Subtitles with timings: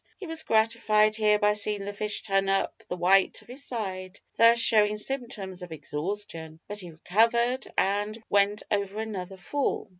[0.17, 4.19] He was gratified here by seeing the fish turn up the white of his side
[4.35, 6.59] thus showing symptoms of exhaustion.
[6.67, 9.89] But he recovered, and went over another fall.